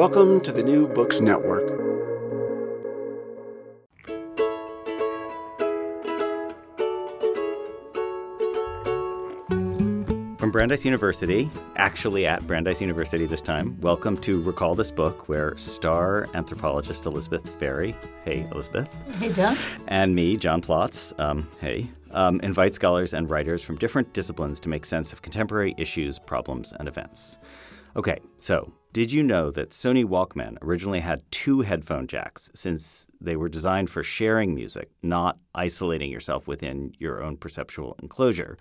[0.00, 1.68] Welcome to the New Books Network.
[10.38, 15.54] From Brandeis University, actually at Brandeis University this time, welcome to Recall This Book, where
[15.58, 17.94] star anthropologist Elizabeth Ferry,
[18.24, 18.88] hey Elizabeth.
[19.18, 19.58] Hey, John.
[19.86, 24.70] And me, John Plotz, um, hey, um, invite scholars and writers from different disciplines to
[24.70, 27.36] make sense of contemporary issues, problems, and events.
[27.96, 33.36] Okay, so did you know that Sony Walkman originally had two headphone jacks since they
[33.36, 38.56] were designed for sharing music, not isolating yourself within your own perceptual enclosure?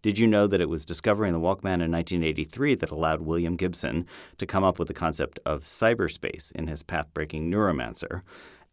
[0.00, 4.06] Did you know that it was discovering the Walkman in 1983 that allowed William Gibson
[4.38, 8.22] to come up with the concept of cyberspace in his path breaking Neuromancer?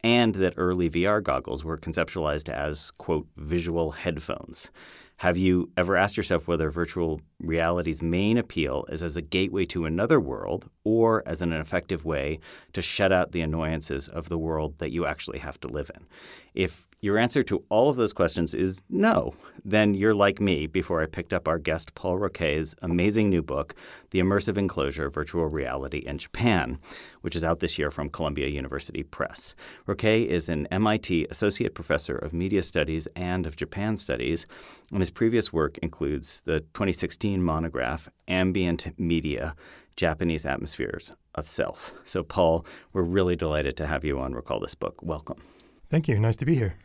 [0.03, 4.72] And that early VR goggles were conceptualized as, quote, visual headphones.
[5.17, 9.86] Have you ever asked yourself whether virtual reality's main appeal is as a gateway to
[9.86, 12.40] another world or as an effective way
[12.73, 16.06] to shut out the annoyances of the world that you actually have to live in?
[16.54, 21.02] If your answer to all of those questions is no, then you're like me before
[21.02, 23.73] I picked up our guest Paul Roquet's amazing new book,
[24.10, 26.78] The Immersive Enclosure Virtual Reality in Japan,
[27.22, 29.56] which is out this year from Columbia University Press.
[29.86, 34.45] Roquet is an MIT Associate Professor of Media Studies and of Japan Studies,
[34.92, 39.55] and his previous work includes the 2016 monograph Ambient Media
[39.95, 41.94] Japanese Atmospheres of Self.
[42.05, 45.02] So, Paul, we're really delighted to have you on Recall This Book.
[45.02, 45.41] Welcome.
[45.89, 46.17] Thank you.
[46.19, 46.75] Nice to be here.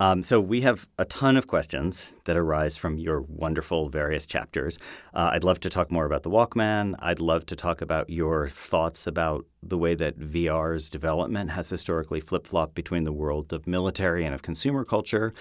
[0.00, 4.78] Um, so we have a ton of questions that arise from your wonderful various chapters.
[5.12, 6.94] Uh, I'd love to talk more about the Walkman.
[7.00, 12.20] I'd love to talk about your thoughts about the way that VR's development has historically
[12.20, 15.34] flip flopped between the world of military and of consumer culture.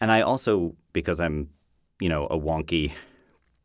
[0.00, 1.50] And I also, because I'm,
[2.00, 2.92] you know, a wonky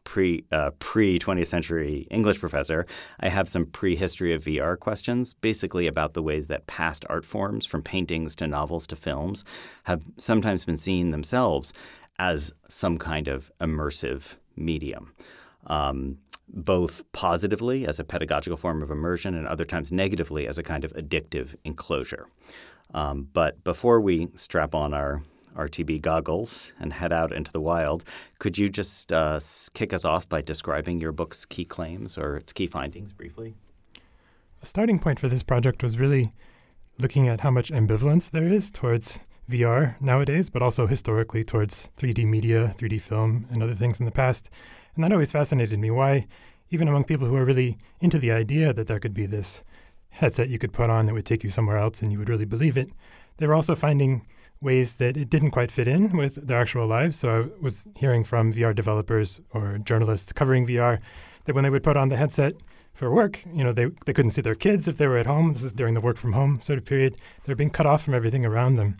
[0.03, 2.85] pre uh, pre 20th century English professor,
[3.19, 7.65] I have some prehistory of VR questions, basically about the ways that past art forms,
[7.65, 9.43] from paintings to novels to films,
[9.83, 11.73] have sometimes been seen themselves
[12.19, 15.13] as some kind of immersive medium.
[15.67, 16.17] Um,
[16.53, 20.83] both positively as a pedagogical form of immersion and other times negatively as a kind
[20.83, 22.27] of addictive enclosure.
[22.93, 25.23] Um, but before we strap on our
[25.55, 28.03] RTB goggles and head out into the wild.
[28.39, 29.39] Could you just uh,
[29.73, 33.55] kick us off by describing your book's key claims or its key findings briefly?
[34.59, 36.33] The starting point for this project was really
[36.99, 39.19] looking at how much ambivalence there is towards
[39.49, 44.11] VR nowadays, but also historically towards 3D media, 3D film, and other things in the
[44.11, 44.49] past.
[44.95, 46.27] And that always fascinated me why,
[46.69, 49.63] even among people who are really into the idea that there could be this
[50.09, 52.45] headset you could put on that would take you somewhere else and you would really
[52.45, 52.89] believe it,
[53.37, 54.25] they were also finding
[54.61, 57.17] ways that it didn't quite fit in with their actual lives.
[57.17, 60.99] So I was hearing from VR developers or journalists covering VR
[61.45, 62.53] that when they would put on the headset
[62.93, 65.53] for work, you know, they, they couldn't see their kids if they were at home.
[65.53, 67.15] This is during the work from home sort of period.
[67.45, 68.97] They're being cut off from everything around them.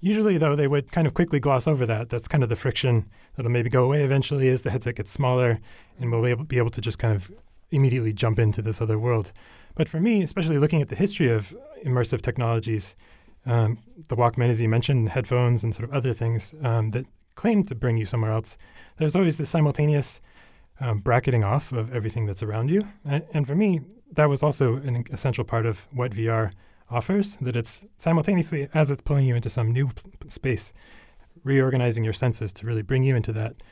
[0.00, 2.08] Usually, though, they would kind of quickly gloss over that.
[2.08, 3.06] That's kind of the friction
[3.36, 5.60] that'll maybe go away eventually as the headset gets smaller
[5.98, 7.30] and we'll be able, be able to just kind of
[7.70, 9.32] immediately jump into this other world.
[9.74, 12.96] But for me, especially looking at the history of immersive technologies,
[13.46, 13.78] um,
[14.08, 17.74] the Walkman, as you mentioned, headphones and sort of other things um, that claim to
[17.74, 18.56] bring you somewhere else.
[18.98, 20.20] There's always this simultaneous
[20.80, 22.82] um, bracketing off of everything that's around you.
[23.04, 23.80] And, and, for me,
[24.12, 26.52] that was also an essential part of what VR
[26.90, 30.72] offers, that it's simultaneously, as it's pulling you into some new p- space,
[31.44, 33.62] reorganizing your senses to really bring you into that,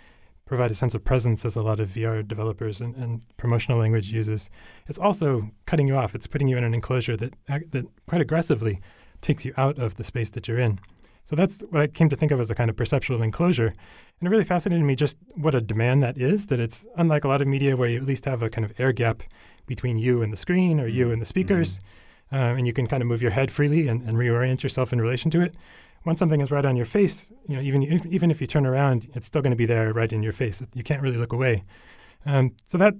[0.44, 4.12] provide a sense of presence, as a lot of VR developers and, and promotional language
[4.12, 4.48] uses.
[4.86, 6.14] It's also cutting you off.
[6.14, 8.78] It's putting you in an enclosure that, that quite aggressively
[9.20, 10.80] takes you out of the space that you're in.
[11.24, 13.66] So that's what I came to think of as a kind of perceptual enclosure.
[13.66, 17.28] And it really fascinated me just what a demand that is, that it's unlike a
[17.28, 19.22] lot of media where you at least have a kind of air gap
[19.66, 21.80] between you and the screen or you and the speakers,
[22.32, 22.36] mm-hmm.
[22.36, 25.00] uh, and you can kind of move your head freely and, and, reorient yourself in
[25.00, 25.54] relation to it.
[26.06, 28.64] Once something is right on your face, you know, even if, even if you turn
[28.64, 30.62] around, it's still going to be there right in your face.
[30.72, 31.62] You can't really look away.
[32.24, 32.94] Um, so that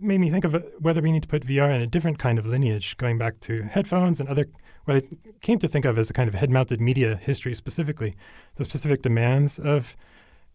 [0.00, 2.46] made me think of whether we need to put VR in a different kind of
[2.46, 4.46] lineage, going back to headphones and other
[4.84, 5.02] what I
[5.40, 8.14] came to think of as a kind of head-mounted media history specifically,
[8.56, 9.96] the specific demands of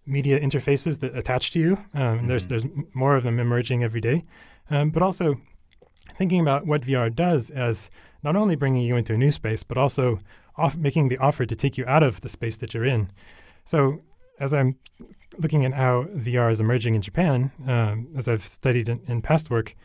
[0.06, 1.74] media interfaces that attach to you.
[1.94, 2.28] Um, mm-hmm.
[2.28, 4.26] There's there's more of them emerging every day,
[4.70, 5.42] um, but also
[6.16, 7.90] thinking about what VR does as
[8.24, 10.20] not only bringing you into a new space, but also
[10.58, 13.10] off- making the offer to take you out of the space that you're in.
[13.64, 14.02] So,
[14.40, 14.76] as I'm
[15.38, 19.50] looking at how VR is emerging in Japan, um, as I've studied in, in past
[19.50, 19.76] work,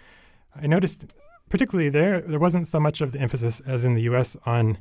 [0.55, 1.06] I noticed
[1.51, 4.79] particularly there, there wasn't so much of the emphasis as in the US on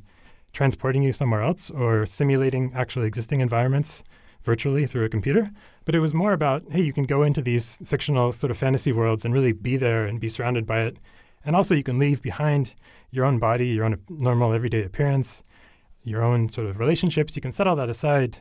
[0.52, 4.02] transporting you somewhere else or simulating actually existing environments
[4.44, 5.50] virtually through a computer,
[5.84, 8.92] but it was more about hey, you can go into these fictional sort of fantasy
[8.92, 10.96] worlds and really be there and be surrounded by it.
[11.46, 12.74] And also, you can leave behind
[13.10, 15.42] your own body, your own normal everyday appearance,
[16.02, 17.36] your own sort of relationships.
[17.36, 18.38] You can set all that aside,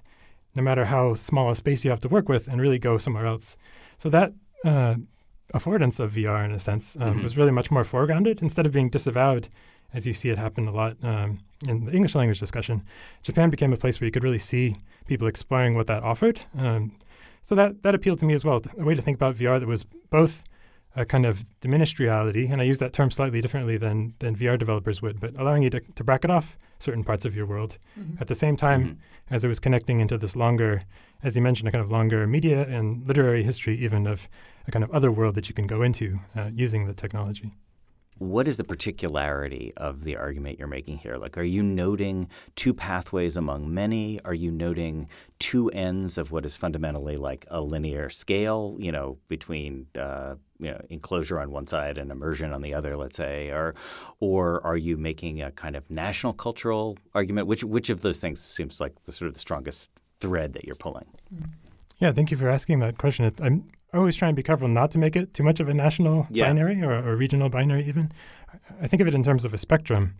[0.55, 3.25] no matter how small a space you have to work with, and really go somewhere
[3.25, 3.57] else.
[3.97, 4.33] So that
[4.65, 4.95] uh,
[5.53, 7.23] affordance of VR, in a sense, um, Mhm.
[7.23, 9.49] was really much more foregrounded instead of being disavowed,
[9.93, 12.81] as you see it happen a lot um, in the English language discussion.
[13.23, 16.45] Japan became a place where you could really see people exploring what that offered.
[16.57, 16.93] Um,
[17.41, 18.61] so that that appealed to me as well.
[18.79, 20.43] A way to think about VR that was both
[20.95, 24.57] a kind of diminished reality, and I use that term slightly differently than than VR
[24.57, 27.77] developers would, but allowing you to, to bracket off certain parts of your world
[28.19, 28.95] at the same time Mhm.
[29.29, 30.81] as it was connecting into this longer,
[31.23, 34.27] as you mentioned, a kind of longer media and literary history, even of
[34.67, 37.51] a kind of other world that you can go into uh, using the technology.
[38.17, 41.17] What is the particularity of the argument you're making here?
[41.17, 44.19] Like, are you noting two pathways among many?
[44.23, 49.17] Are you noting two ends of what is fundamentally like a linear scale, you know,
[49.27, 53.49] between uh, you know, enclosure on one side and immersion on the other, let's say,
[53.49, 53.75] or
[54.19, 57.47] or are you making a kind of national cultural argument?
[57.47, 60.75] Which which of those things seems like the sort of the strongest thread that you're
[60.75, 61.05] pulling?
[61.99, 63.25] Yeah, thank you for asking that question.
[63.25, 63.65] It, I'm
[63.97, 66.47] always try and be careful not to make it too much of a national Yeah.
[66.47, 68.11] binary or, or regional binary, even.
[68.81, 70.15] I, think of it in terms of a spectrum,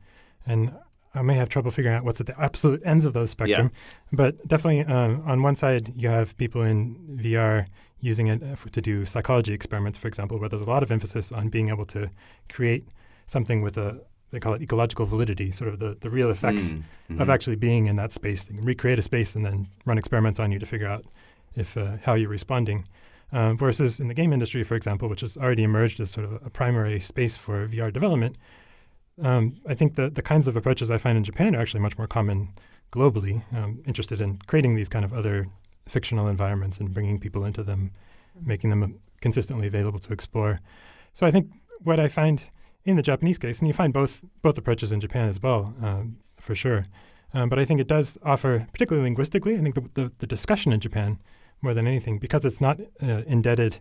[0.46, 0.72] and
[1.16, 3.72] I may have trouble figuring out what's at the absolute ends of those spectrum.
[4.12, 7.68] But definitely, um, on one side, you have people in VR
[8.00, 11.31] using it uh, to do psychology experiments, for example, where there's a lot of emphasis
[11.31, 12.10] on being able to
[12.52, 12.86] create
[13.28, 17.22] something with a they call it ecological validity, sort of the, the real effects Mm,
[17.22, 17.34] of mhm.
[17.34, 18.46] actually being in that space.
[18.46, 21.06] They can recreate a space and then run experiments on you to figure out
[21.56, 22.88] if uh, how you're responding.
[23.33, 26.33] Um, versus in the game industry, for example, which has already emerged as sort of
[26.45, 28.38] a primary space for VR development,
[29.21, 31.97] um, I think the, the kinds of approaches I find in Japan are actually much
[31.97, 32.50] more common
[32.91, 33.44] globally.
[33.56, 35.47] Um, interested in creating these kind of other
[35.88, 37.91] fictional environments and bringing people into them,
[38.39, 38.88] making them uh,
[39.21, 40.59] consistently available to explore.
[41.13, 42.50] So I think what I find
[42.86, 46.18] in the Japanese case, and you find both both approaches in Japan as well, um,
[46.39, 46.83] for sure.
[47.33, 50.71] Um, but I think it does offer, particularly linguistically, I think the, the, the discussion
[50.71, 51.19] in Japan,
[51.63, 53.80] more than anything, because it's not uh, indebted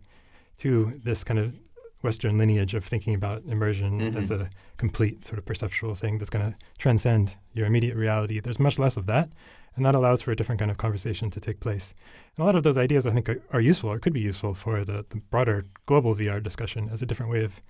[0.59, 1.55] to this kind of
[2.03, 4.17] Western lineage of thinking about immersion Mhm.
[4.17, 8.41] as a complete sort of perceptual thing that's going to transcend your immediate reality.
[8.41, 9.31] There's much less of that,
[9.77, 11.95] and that allows for a different kind of conversation to take place.
[12.37, 14.53] And a lot of those ideas, I think, are, are useful or could be useful
[14.55, 17.63] for the, the broader global VR discussion as a different way of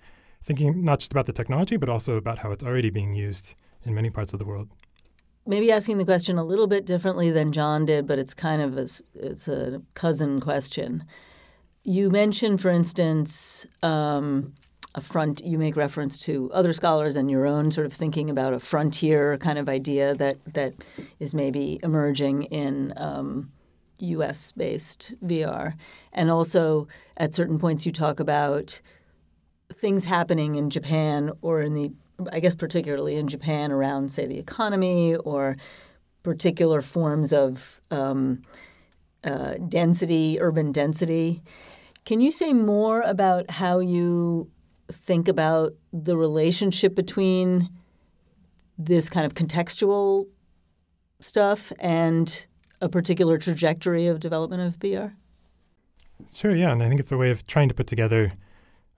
[0.43, 3.55] thinking not just about the technology, but also about how it's already being used
[3.85, 4.69] in many parts of the world.
[5.45, 8.79] Maybe asking the question a little bit differently than John did, but it's kind of
[8.79, 11.05] a, it's a cousin question.
[11.83, 14.55] You mentioned, for instance, um,
[14.95, 15.45] a front.
[15.45, 19.37] You make reference to other scholars and your own sort of thinking about a frontier
[19.39, 20.75] kind of idea that that
[21.19, 23.51] is maybe emerging in um,
[23.99, 24.53] U.S.
[24.53, 25.75] based VR,
[26.13, 26.87] and also
[27.17, 28.81] at certain points you talk about
[29.73, 31.93] things happening in Japan or in the
[32.33, 35.57] I guess particularly in Japan around say the economy or
[36.23, 38.43] particular forms of um,
[39.25, 41.43] uh, density, urban density.
[42.05, 44.51] Can you say more about how you
[44.91, 47.69] think about the relationship between
[48.79, 50.27] this kind of contextual
[51.21, 52.47] stuff and
[52.81, 55.15] a particular trajectory of development of VR?
[56.33, 58.33] Sure, yeah, and I think it's a way of trying to put together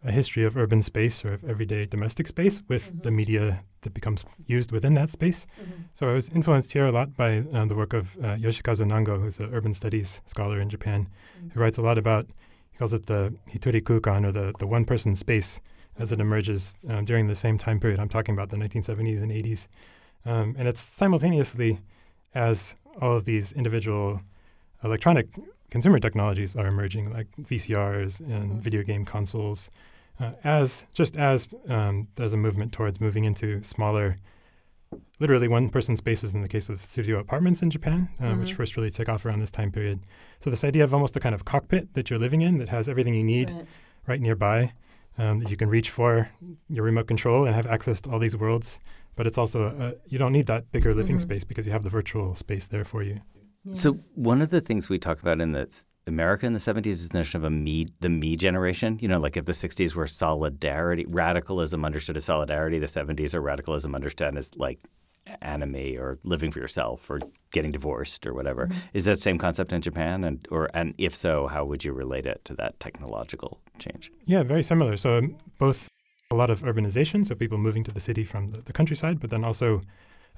[0.04, 4.24] a history of urban space or of everyday domestic space with the media that becomes
[4.46, 5.46] used within that space.
[5.94, 9.20] So I was influenced here a lot by uh, the work of uh, Yoshikazu Nango,
[9.20, 11.08] who's an urban studies scholar in Japan,
[11.52, 12.26] who writes a lot about,
[12.70, 15.60] he calls it the Hitori Kukan or the, the one person space
[15.98, 17.98] as it emerges um, during the same time period.
[18.00, 19.68] I'm talking about the 1970s and 80s.
[20.26, 21.78] Um, and it's simultaneously
[22.34, 24.20] as all of these individual
[24.82, 25.28] electronic
[25.70, 28.60] consumer technologies are emerging, like VCRs and Mhm.
[28.60, 29.70] video game consoles,
[30.20, 34.16] uh, as just as um, there's a movement towards moving into smaller,
[35.20, 38.56] literally one-person spaces in the case of studio apartments in Japan, uh, which Mhm.
[38.56, 40.00] first really took off around this time period.
[40.40, 42.88] So this idea of almost a kind of cockpit that you're living in that has
[42.88, 43.66] everything you need Right.
[44.06, 44.72] right nearby
[45.16, 46.28] um, that you can reach for
[46.68, 48.80] your remote control and have access to all these worlds.
[49.16, 51.20] But it's also uh, you don't need that bigger living Mhm.
[51.20, 53.18] space because you have the virtual space there for you.
[53.72, 57.08] So one of the things we talk about in the America in the 70s is
[57.08, 58.98] the notion of a me, the me generation.
[59.00, 63.40] You know, like if the 60s were solidarity, radicalism understood as solidarity, the 70s are
[63.40, 64.80] radicalism understood as like
[65.40, 67.18] anime or living for yourself or
[67.52, 68.66] getting divorced or whatever.
[68.66, 68.78] Mm-hmm.
[68.92, 70.24] Is that same concept in Japan?
[70.24, 74.12] And or and if so, how would you relate it to that technological change?
[74.24, 74.96] Yeah, very similar.
[74.98, 75.88] So um, both
[76.30, 79.30] a lot of urbanization, so people moving to the city from the, the countryside, but
[79.30, 79.80] then also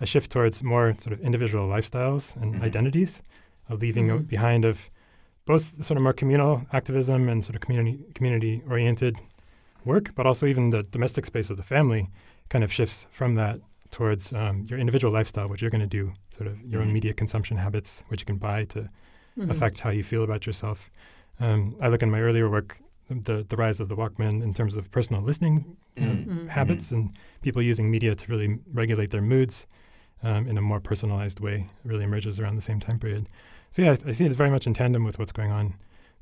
[0.00, 2.64] a shift towards more sort of individual lifestyles and mm-hmm.
[2.64, 3.22] identities,
[3.68, 4.22] a leaving mm-hmm.
[4.24, 4.90] behind of
[5.46, 9.16] both sort of more communal activism and sort of community community oriented
[9.84, 12.10] work, but also even the domestic space of the family
[12.48, 13.60] kind of shifts from that
[13.90, 16.88] towards um, your individual lifestyle, what you're going to do, sort of your mm-hmm.
[16.88, 18.80] own media consumption habits, which you can buy to
[19.38, 19.50] mm-hmm.
[19.50, 20.90] affect how you feel about yourself.
[21.38, 24.74] Um, I look in my earlier work, the the rise of the Walkman in terms
[24.74, 26.48] of personal listening uh, mm-hmm.
[26.48, 27.12] habits and
[27.42, 29.66] people using media to really regulate their moods
[30.22, 33.26] um, in a more personalized way really emerges around the same time period.
[33.70, 35.74] So yeah, I, I see it as very much in tandem with what's going on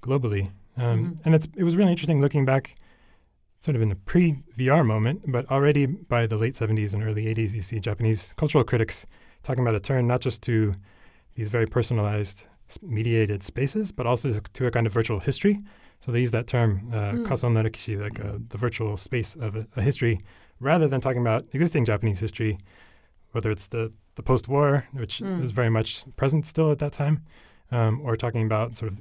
[0.03, 1.13] globally, um, mm-hmm.
[1.25, 2.75] and it's it was really interesting looking back
[3.65, 7.25] sort of in the pre VR moment, but already by the late 70s and early
[7.35, 9.07] 80s, you see Japanese cultural critics
[9.43, 10.75] talking about a turn not just to
[11.35, 12.47] these very personalized,
[12.83, 15.59] mediated spaces, but also to a kind of virtual history.
[16.01, 17.27] So they use that term, uh, mm.
[17.27, 20.21] kason narikishi, like uh, the virtual space of a, a, history,
[20.61, 22.59] rather than talking about existing Japanese history,
[23.35, 25.43] whether it's the, the post war, which mm.
[25.43, 27.23] is very much present still at that time,
[27.73, 29.01] um, or talking about sort of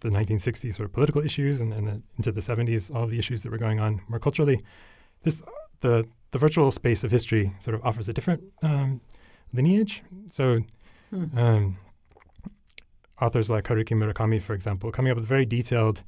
[0.00, 3.42] the 1960s sort of political issues and, and the, into the 70s, all the issues
[3.42, 4.60] that were going on more culturally.
[5.22, 5.42] This
[5.80, 9.00] the the virtual space of history sort of offers a different um,
[9.52, 10.02] lineage.
[10.26, 10.60] So,
[11.10, 11.38] hmm.
[11.38, 11.78] um,
[13.22, 16.02] authors like Haruki Murakami, for example, coming up with very detailed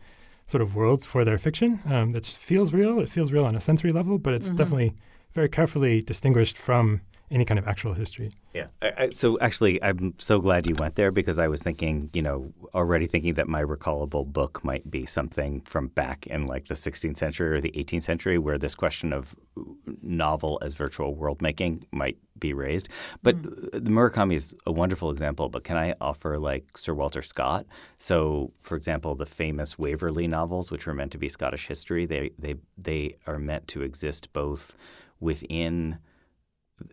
[0.47, 2.99] sort of worlds for their fiction um, that feels real.
[2.99, 4.57] It feels real on a sensory level, but it's mm-hmm.
[4.57, 4.95] definitely
[5.37, 8.31] very carefully distinguished from any kind of actual history.
[8.55, 8.67] Yeah.
[8.81, 12.23] I, I, so actually, I'm so glad you went there because I was thinking, you
[12.23, 16.75] know, already thinking that my recallable book might be something from back in like the
[16.75, 19.35] 16th century or the 18th century, where this question of
[20.03, 22.89] novel as virtual world making might be raised.
[23.23, 23.73] But mm.
[23.73, 25.49] the Murakami is a wonderful example.
[25.49, 27.67] But can I offer like Sir Walter Scott?
[27.99, 32.31] So, for example, the famous Waverley novels, which were meant to be Scottish history, they
[32.39, 34.77] they they are meant to exist both
[35.21, 35.99] within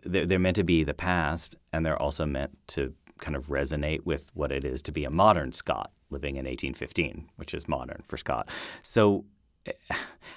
[0.04, 4.04] they're, they're meant to be the past, and they're also meant to kind of resonate
[4.04, 8.02] with what it is to be a modern Scot living in 1815, which is modern
[8.06, 8.48] for Scott.
[8.82, 9.24] So,
[9.66, 9.72] eh,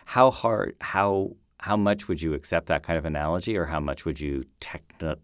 [0.06, 4.06] how hard, how how much would you accept that kind of analogy, or how much
[4.06, 5.16] would you techno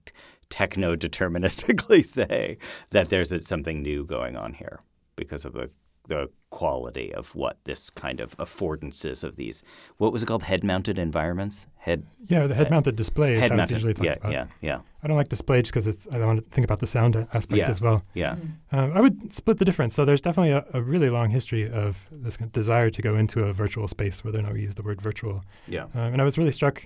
[0.49, 2.57] techno deterministically say
[2.91, 4.79] that there's something new going on here
[5.15, 5.69] because of the
[6.07, 9.63] the quality of what this kind of affordances of these
[9.97, 10.43] what was it called?
[10.43, 11.67] Head mounted environments?
[11.77, 14.31] Head yeah the head mounted display head mounted yeah about.
[14.31, 14.79] yeah yeah.
[15.01, 17.69] I don't like displays because I don't want to think about the sound aspect yeah,
[17.69, 18.03] as well.
[18.13, 18.35] yeah.
[18.71, 19.95] Um, I would split the difference.
[19.95, 23.51] So there's definitely a, a really long history of this desire to go into a
[23.51, 25.43] virtual space whether or not we use the word virtual.
[25.67, 25.85] Yeah.
[25.95, 26.85] Um, and I was really struck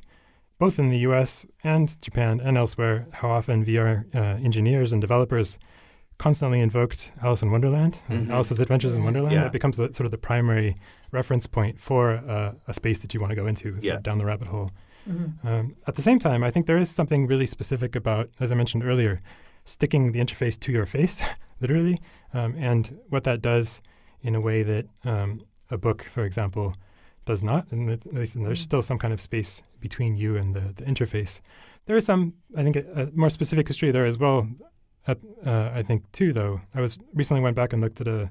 [0.59, 5.59] both in the US and Japan and elsewhere how often VR uh, engineers and developers
[6.17, 8.31] constantly invoked Alice in Wonderland, mm-hmm.
[8.31, 9.35] Alice's Adventures in Wonderland.
[9.35, 9.43] Yeah.
[9.43, 10.75] That becomes the, sort of the primary
[11.11, 13.99] reference point for uh, a space that you want to go into, yeah.
[14.01, 14.69] down the rabbit hole.
[15.07, 15.47] Mm-hmm.
[15.47, 18.55] Um, at the same time, I think there is something really specific about, as I
[18.55, 19.19] mentioned earlier,
[19.63, 21.25] sticking the interface to your face,
[21.61, 22.01] literally,
[22.33, 23.81] um, and what that does
[24.21, 26.75] in a way that um, a book, for example,
[27.25, 27.71] does not.
[27.71, 28.63] And, at least, and there's mm-hmm.
[28.63, 31.41] still some kind of space between you and the, the interface.
[31.85, 34.47] There is some, I think, a, a more specific history there as well
[35.07, 38.29] at, uh, I think too, though, I was recently went back and looked at a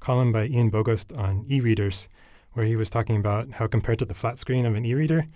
[0.00, 2.08] column by Ian Bogost on e-readers,
[2.52, 5.26] where he was talking about how compared to the flat screen of an e-reader,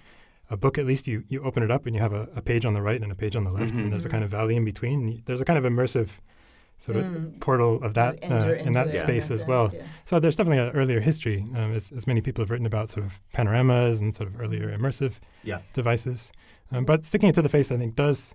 [0.51, 2.65] a book at least you you open it up and you have a, a page
[2.65, 3.85] on the right and a page on the left, mm-hmm.
[3.85, 5.23] and there's a kind of valley in between.
[5.27, 6.11] There's a kind of immersive
[6.81, 7.35] sort mm.
[7.35, 9.71] of portal of that uh, in that space as well.
[9.75, 9.83] Yeah.
[10.05, 13.05] So there's definitely an earlier history, um, as, as many people have written about sort
[13.05, 15.59] of panoramas and sort of earlier immersive yeah.
[15.73, 16.33] devices.
[16.71, 18.33] Um, but sticking it to the face, I think, does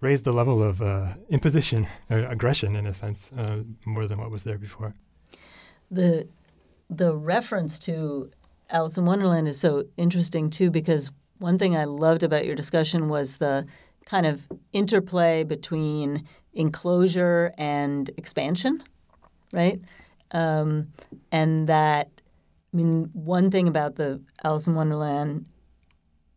[0.00, 4.30] raised the level of uh, imposition or aggression in a sense uh, more than what
[4.30, 4.94] was there before.
[5.90, 6.28] The
[6.88, 8.30] the reference to
[8.70, 13.08] Alice in Wonderland is so interesting too because one thing I loved about your discussion
[13.08, 13.66] was the
[14.04, 18.82] kind of interplay between enclosure and expansion,
[19.52, 19.80] right?
[20.30, 20.92] Um,
[21.30, 22.08] and that
[22.72, 25.46] I mean, one thing about the Alice in Wonderland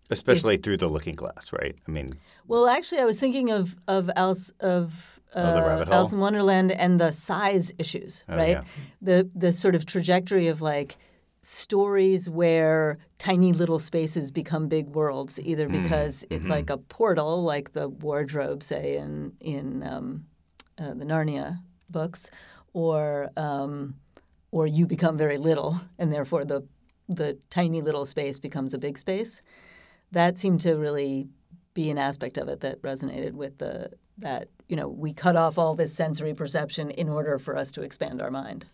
[0.09, 1.75] especially through the looking glass, right?
[1.87, 2.13] I mean,
[2.47, 7.11] well, actually, I was thinking of of Alice of uh, Alice in Wonderland and the
[7.11, 8.49] size issues, oh, right?
[8.49, 8.63] Yeah.
[9.01, 10.97] The the sort of trajectory of like
[11.43, 16.35] stories where tiny little spaces become big worlds, either mm, because mm-hmm.
[16.35, 20.25] it's like a portal, like the wardrobe, say in in um,
[20.77, 22.29] uh, the Narnia books,
[22.73, 23.95] or um,
[24.51, 26.67] or you become very little, and therefore the
[27.07, 29.41] the tiny little space becomes a big space.
[30.11, 31.27] That seemed to really
[31.73, 35.57] be an aspect of it that resonated with the that you know we cut off
[35.57, 38.65] all this sensory perception in order for us to expand our mind.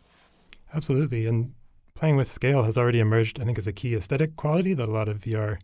[0.74, 1.54] Absolutely, and
[1.94, 4.92] playing with scale has already emerged, I think, as a key aesthetic quality that a
[4.92, 5.58] lot of VR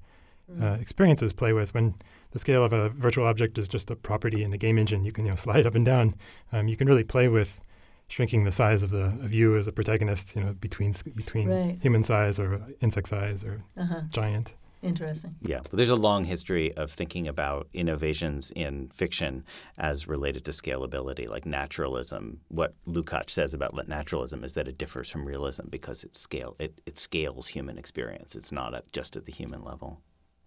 [0.61, 1.73] uh, experiences play with.
[1.73, 1.95] When
[2.31, 5.11] the scale of a virtual object is just a property in the game engine, you
[5.11, 6.13] can you know slide up and down.
[6.51, 7.59] Um, you can really play with
[8.07, 11.77] shrinking the size of the of you as a protagonist, you know, between between Right.
[11.81, 14.01] human size or insect size or Uh-huh.
[14.11, 14.53] giant.
[14.81, 15.35] Interesting.
[15.41, 19.43] Yeah, but there's a long history of thinking about innovations in fiction
[19.77, 22.41] as related to scalability, like naturalism.
[22.47, 26.81] What Lukács says about naturalism is that it differs from realism because it scale it,
[26.87, 28.35] it scales human experience.
[28.35, 30.01] It's not at, just at the human level.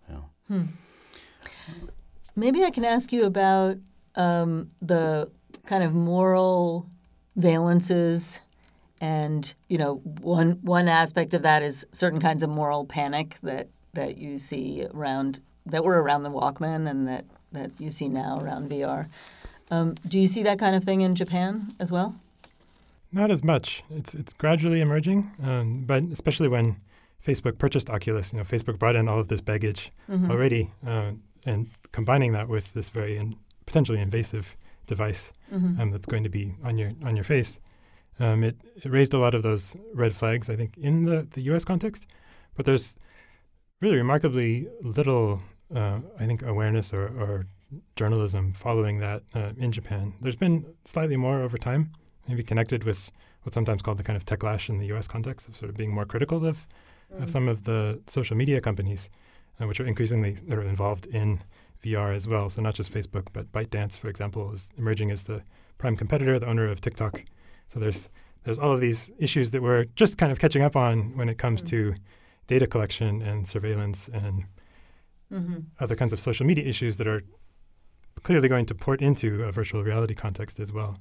[0.08, 0.62] Yeah.
[2.36, 3.76] Maybe I can ask you about
[4.16, 5.30] um, the
[5.66, 6.88] kind of moral
[7.38, 8.40] valences,
[9.00, 13.68] and you know, one one aspect of that is certain kinds of moral panic that
[13.94, 18.38] that you see around that were around the Walkman and that that you see now
[18.40, 19.08] around VR.
[19.70, 22.16] Um, do you see that kind of thing in Japan as well?
[23.12, 23.82] Not as much.
[23.90, 26.76] It's it's gradually emerging, um, but especially when
[27.24, 29.90] Facebook purchased Oculus, you know, Facebook brought in all of this baggage
[30.30, 31.12] already, uh,
[31.46, 33.36] and combining that with this very in,
[33.66, 35.32] potentially invasive device
[35.80, 37.58] um, that's going to be on your on your face,
[38.20, 40.50] um, it, it raised a lot of those red flags.
[40.50, 41.64] I think in the the U.S.
[41.64, 42.06] context,
[42.56, 42.96] but there's
[43.84, 45.42] really remarkably little,
[45.74, 47.44] uh, I think, awareness or, or
[47.96, 50.14] journalism following that uh, in Japan.
[50.22, 51.92] There's been slightly more over time,
[52.26, 53.12] maybe connected with
[53.42, 55.06] what's sometimes called the kind of techlash in the U.S.
[55.06, 56.66] context of sort of being more critical of,
[57.20, 59.10] of some of the social media companies,
[59.60, 61.42] uh, which are increasingly sort of involved in
[61.84, 62.48] VR as well.
[62.48, 65.42] So not just Facebook, but ByteDance, for example, is emerging as the
[65.76, 67.22] prime competitor, the owner of TikTok.
[67.68, 68.08] So there's
[68.44, 71.38] there's all of these issues that we're just kind of catching up on when it
[71.38, 71.94] comes to
[72.46, 74.44] data collection and surveillance and
[75.80, 77.22] other kinds of social media issues that are
[78.22, 80.96] clearly going to port into a virtual reality context as well.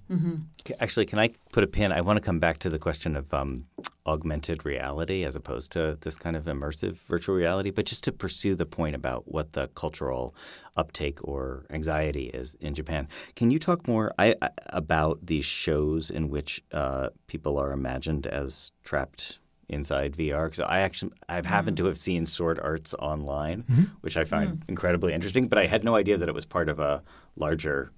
[0.68, 1.92] C- Actually, can I put a pin?
[1.92, 3.68] I want to come back to the question of um,
[4.08, 8.56] augmented reality as opposed to this kind of immersive virtual reality, but just to pursue
[8.56, 10.34] the point about what the cultural
[10.76, 13.08] uptake or anxiety is in Japan.
[13.36, 18.26] Can you talk more I, I, about these shows in which uh, people are imagined
[18.26, 19.38] as trapped?
[19.74, 23.60] Inside VR, because I actually I've happened to have seen Sword Arts online,
[24.02, 25.48] which I find incredibly interesting.
[25.48, 27.02] But I had no idea that it was part of a
[27.36, 27.92] larger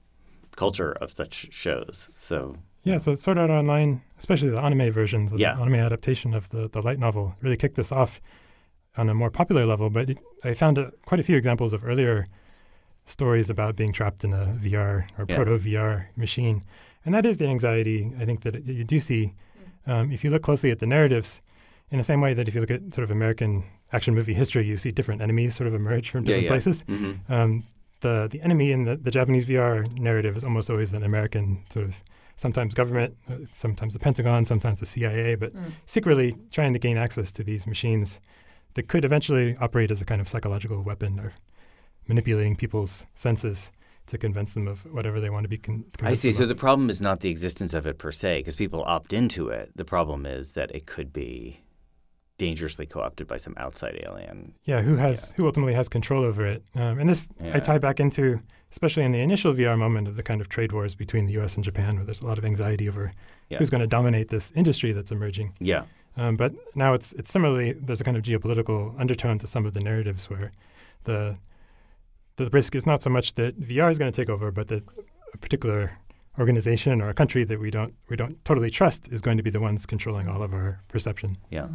[0.56, 2.10] culture of such shows.
[2.16, 5.56] So Yeah, so Sword Art Online, especially the anime versions, of Yeah.
[5.56, 8.22] the anime adaptation of the, the light novel, really kicked this off
[8.98, 9.90] on a more popular level.
[9.90, 12.24] But it, I found uh, quite a few examples of earlier
[13.06, 15.36] stories about being trapped in a VR or Yeah.
[15.36, 16.62] proto VR machine.
[17.06, 19.34] And that is the anxiety I think that you do see.
[19.88, 21.42] Um, if you look closely at the narratives,
[21.92, 24.66] in the same way that if you look at sort of American action movie history,
[24.66, 26.50] you see different enemies sort of emerge from different yeah.
[26.50, 26.84] places.
[26.84, 27.30] Mhm.
[27.30, 27.64] Um,
[28.02, 31.86] the the enemy in the, the Japanese VR narrative is almost always an American sort
[31.86, 31.96] of
[32.36, 35.54] sometimes government, uh, sometimes the Pentagon, sometimes the CIA, but
[35.86, 38.20] secretly trying to gain access to these machines
[38.74, 41.34] that could eventually operate as a kind of psychological weapon or
[42.08, 43.72] manipulating people's senses
[44.08, 46.32] to convince them of whatever they want to be con- I convinced see.
[46.32, 46.50] So about.
[46.50, 49.72] the problem is not the existence of it per se, because people opt into it.
[49.76, 51.62] The problem is that it could be
[52.38, 54.54] dangerously co-opted by some outside alien.
[54.64, 56.64] yeah, who has who ultimately has control over it?
[56.76, 57.56] Um, and this Yeah.
[57.56, 58.40] I tie back into,
[58.72, 61.56] especially in the initial VR moment of the kind of trade wars between the U.S.
[61.56, 63.14] and Japan, where there's a lot of anxiety over
[63.50, 63.58] Yeah.
[63.60, 65.54] who's going to dominate this industry that's emerging.
[65.60, 65.84] Yeah.
[66.18, 69.74] Um, but now it's it's similarly there's a kind of geopolitical undertone to some of
[69.74, 70.52] the narratives where
[71.06, 71.38] the
[72.38, 74.84] the risk is not so much that VR is going to take over, but that
[75.34, 75.98] a particular
[76.38, 79.50] organization or a country that we don't we don't totally trust is going to be
[79.50, 81.38] the ones controlling all of our perception.
[81.50, 81.68] Yeah.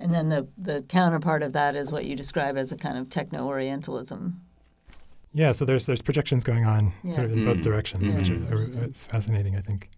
[0.00, 3.08] And then the the counterpart of that is what you describe as a kind of
[3.10, 4.40] techno Orientalism.
[5.32, 7.12] Yeah, so there's there's projections going on Yeah.
[7.12, 7.62] sort of in both Mm.
[7.62, 8.50] directions, which Mm.
[8.50, 9.90] are, are, it's fascinating, I think.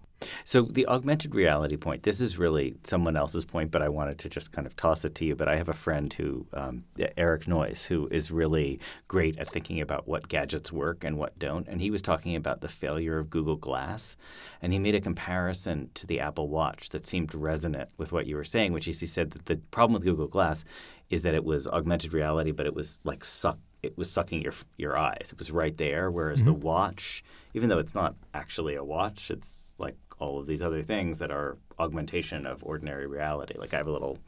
[0.45, 2.03] So the augmented reality point.
[2.03, 5.15] This is really someone else's point, but I wanted to just kind of toss it
[5.17, 5.37] to you.
[5.37, 6.85] But I have a friend who, um,
[7.17, 11.69] Eric Noyes, who is really great at thinking about what gadgets work and what don't.
[11.69, 14.17] And he was talking about the failure of Google Glass,
[14.63, 18.37] and he made a comparison to the Apple Watch that seemed resonant with what you
[18.37, 20.65] were saying, which is he said that the problem with Google Glass
[21.11, 23.59] is that it was augmented reality, but it was like suck.
[23.87, 25.31] It was sucking your your eyes.
[25.33, 29.75] It was right there, whereas the watch, even though it's not actually a watch, it's
[29.79, 33.55] like all of these other things that are augmentation of ordinary reality.
[33.59, 34.19] Like I have a little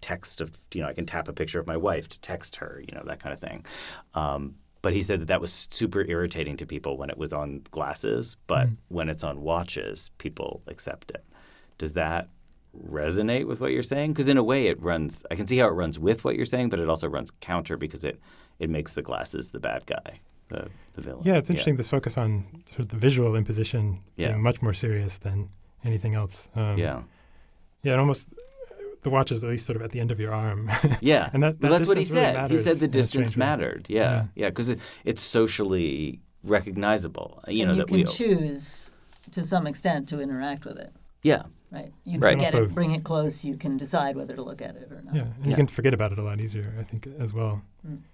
[0.00, 2.82] text of, you know, I can tap a picture of my wife to text her,
[2.86, 3.64] you know, that kind of thing.
[4.14, 7.62] Um, but he said that that was super irritating to people when it was on
[7.70, 8.76] glasses, but Mm.
[8.88, 11.24] when it's on watches, people accept it.
[11.78, 12.28] Does that
[12.90, 14.12] resonate with what you're saying?
[14.12, 15.24] Because in a way, it runs.
[15.30, 17.76] I can see how it runs with what you're saying, but it also runs counter
[17.78, 18.20] because it
[18.58, 21.22] it makes the glasses the bad guy, the the villain.
[21.24, 24.28] Yeah, it's interesting this focus on sort of the visual imposition Yeah.
[24.28, 25.48] being much more serious than
[25.84, 26.48] anything else.
[26.54, 27.02] Um, Yeah,
[27.82, 28.28] Yeah, and almost
[29.02, 30.70] the watch is at least sort of at the end of your arm.
[31.00, 31.28] yeah.
[31.32, 32.50] And that- Well, that's what he really said.
[32.50, 33.86] he said the distance mattered.
[33.88, 37.42] Yeah, yeah, because it, it's socially recognizable.
[37.48, 38.04] You and know you that can we.
[38.04, 38.90] choose
[39.32, 40.92] to some extent to interact with it.
[41.22, 41.42] Yeah,
[41.74, 41.92] Right.
[42.04, 42.30] You Right.
[42.30, 43.44] can get Also- it, bring it close.
[43.44, 45.14] You can decide whether to look at it or not.
[45.14, 45.50] yeah, and Yeah.
[45.50, 47.62] you can forget about it a lot easier, I think, as well.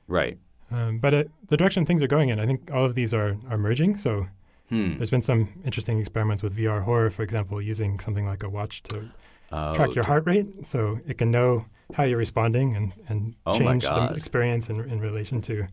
[0.09, 0.39] right.
[0.73, 3.37] Um, but it, the direction things are going in, I think all of these are,
[3.51, 3.97] are merging.
[3.97, 4.29] So
[4.71, 4.97] Hmm.
[4.99, 8.83] there's been some interesting experiments with VR horror, for example, using something like a watch
[8.85, 9.11] to
[9.53, 13.35] Oh, track your to- heart rate, so it can know how you're responding and, and
[13.47, 15.67] Oh change the experience in, in relation to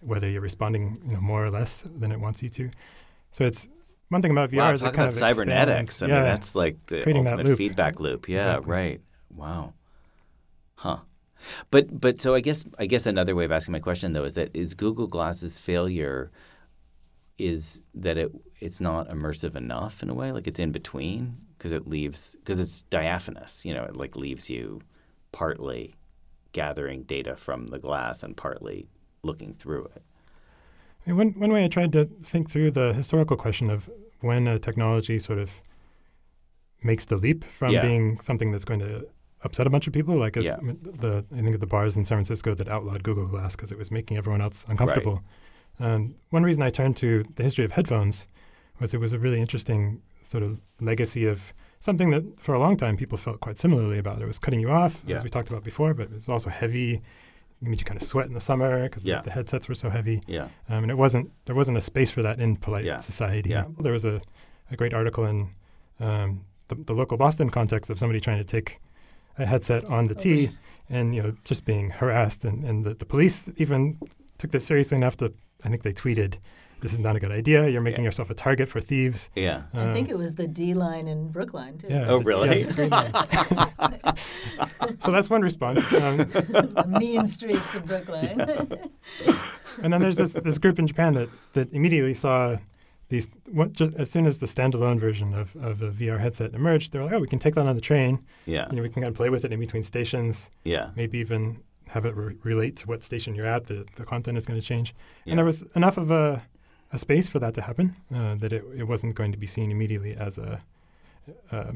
[0.00, 2.70] whether you're responding you know, more or less than it wants you to.
[3.30, 3.68] So it's
[4.14, 5.90] one thing about VR Wow, is kind about of cybernetics.
[6.00, 8.28] expands- I yeah, mean, that's like the Creating that ultimate feedback loop.
[8.28, 8.72] Yeah, Exactly.
[8.72, 9.00] right.
[9.34, 9.74] Wow.
[10.76, 10.98] Huh.
[11.70, 14.34] But but so I guess I guess another way of asking my question though is
[14.34, 16.30] that is Google Glass's failure
[17.38, 21.72] is that it it's not immersive enough in a way like it's in between because
[21.72, 24.80] it leaves because it's diaphanous you know it like leaves you
[25.32, 25.94] partly
[26.52, 28.86] gathering data from the glass and partly
[29.22, 30.02] looking through it
[31.06, 33.90] I mean, one, one way I tried to think through the historical question of
[34.24, 35.50] when a technology sort of
[36.82, 37.82] makes the leap from Yeah.
[37.82, 39.06] being something that's going to
[39.42, 40.56] upset a bunch of people, like Yeah.
[40.62, 43.78] the I think of the bars in San Francisco that outlawed Google Glass because it
[43.78, 45.22] was making everyone else uncomfortable.
[45.80, 48.26] Um, one reason I turned to the history of headphones
[48.80, 52.76] was it was a really interesting sort of legacy of something that for a long
[52.76, 54.22] time people felt quite similarly about.
[54.22, 55.16] It was cutting you off, Yeah.
[55.16, 57.02] as we talked about before, but it was also heavy.
[57.64, 59.16] It made you kind of sweat in the summer because Yeah.
[59.18, 60.20] the, the headsets were so heavy.
[60.26, 62.98] yeah Um, and it wasn't there wasn't a space for that in polite Yeah.
[62.98, 63.50] society.
[63.50, 63.64] Yeah.
[63.80, 64.20] There was a,
[64.70, 65.48] a great article in
[66.00, 68.80] um, the, the local Boston context of somebody trying to take
[69.38, 70.50] a headset on the T
[70.90, 73.98] and you know just being harassed and, and the, the police even
[74.38, 75.32] took this seriously enough to
[75.64, 76.36] I think they tweeted
[76.84, 78.08] this is not a good idea you're making Yeah.
[78.08, 79.30] yourself a target for thieves.
[79.34, 81.88] yeah I think it was the D line in Brookline too.
[81.88, 82.48] yeah, Oh, the- really?
[82.60, 83.12] yes, Green Line.
[85.00, 85.92] so that's one response.
[85.92, 88.40] Um, the mean streets of Brookline.
[89.82, 92.56] and then there's this, this group in Japan that, that immediately saw
[93.08, 93.28] these.
[93.50, 96.98] What, just, as soon as the standalone version of, of a VR headset emerged, they
[96.98, 98.24] were like, "Oh, we can take that on the train.
[98.46, 100.50] yeah You know, we can kind of play with it in between stations.
[100.64, 103.66] yeah Maybe even have it re- relate to what station you're at.
[103.66, 104.94] The the content is going to change.
[105.24, 105.32] Yeah.
[105.32, 106.42] And there was enough of a
[106.94, 109.70] a space for that to happen uh, that it, it wasn't going to be seen
[109.70, 110.62] immediately as a
[111.50, 111.72] uh,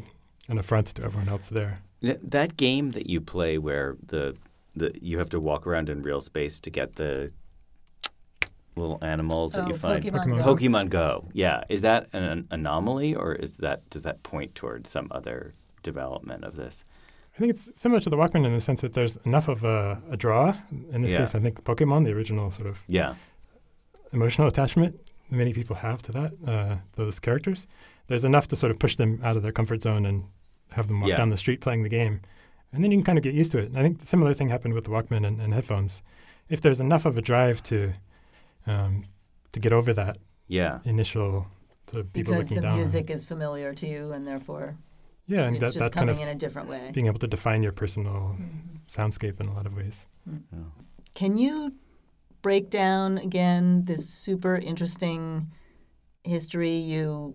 [0.48, 1.78] an affront to everyone else there.
[2.02, 4.36] That game that you play where the
[4.76, 7.32] the you have to walk around in real space to get the
[8.76, 10.04] little animals that oh, you find.
[10.04, 10.44] Pokemon, Pokemon.
[10.44, 10.54] Go.
[10.54, 11.28] Pokemon Go.
[11.32, 11.64] Yeah.
[11.68, 15.52] Is that an, an anomaly or is that does that point towards some other
[15.82, 16.84] development of this?
[17.34, 20.02] I think it's similar to the Walkman in the sense that there's enough of a,
[20.10, 20.54] a draw.
[20.92, 21.18] In this Yeah.
[21.18, 23.14] case, I think Pokemon, the original sort of Yeah.
[24.12, 27.66] emotional attachment that many people have to that uh, those characters.
[28.06, 30.24] There's enough to sort of push them out of their comfort zone and
[30.70, 31.16] have them walk Yeah.
[31.18, 32.20] down the street playing the game,
[32.72, 33.66] and then you can kind of get used to it.
[33.68, 36.02] And I think the similar thing happened with the Walkman and, and headphones.
[36.48, 37.92] If there's enough of a drive to
[38.66, 39.04] um,
[39.52, 40.80] to get over that Yeah.
[40.84, 41.46] initial
[41.90, 44.76] sort of people because looking the down, music is familiar to you, and therefore
[45.26, 46.90] yeah, and it's that, just that kind coming of in a different way.
[46.92, 48.80] being able to define your personal Mhm.
[48.88, 50.06] soundscape in a lot of ways.
[51.14, 51.74] Can you
[52.42, 55.50] break down again this super interesting
[56.24, 57.34] history you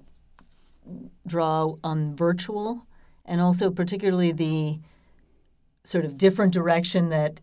[1.26, 2.86] draw on virtual
[3.26, 4.80] and also particularly the
[5.84, 7.42] sort of different direction that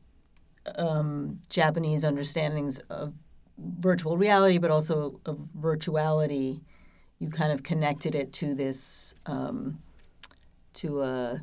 [0.77, 3.15] um, Japanese understandings of
[3.59, 6.61] virtual reality, but also of virtuality,
[7.19, 9.79] you kind of connected it to this, um,
[10.75, 11.41] to a